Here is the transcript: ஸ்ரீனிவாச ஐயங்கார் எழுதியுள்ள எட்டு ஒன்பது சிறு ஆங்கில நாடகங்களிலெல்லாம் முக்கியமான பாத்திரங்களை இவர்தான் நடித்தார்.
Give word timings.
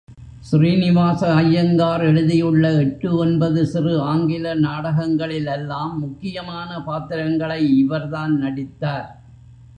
ஸ்ரீனிவாச 0.47 1.33
ஐயங்கார் 1.33 2.03
எழுதியுள்ள 2.03 2.71
எட்டு 2.77 3.09
ஒன்பது 3.17 3.65
சிறு 3.65 3.93
ஆங்கில 4.01 4.55
நாடகங்களிலெல்லாம் 4.55 5.93
முக்கியமான 5.99 6.79
பாத்திரங்களை 6.83 7.61
இவர்தான் 7.77 8.33
நடித்தார். 8.37 9.09